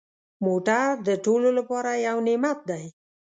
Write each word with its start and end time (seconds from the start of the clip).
موټر 0.45 0.87
د 1.07 1.09
ټولو 1.25 1.49
لپاره 1.57 1.91
یو 2.07 2.17
نعمت 2.27 2.59
دی. 2.69 2.85